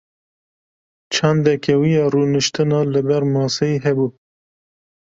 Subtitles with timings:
[1.13, 4.07] Çandeke wî ya rûniştina li ber maseyê hebû.